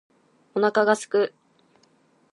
[0.55, 1.33] お腹が空く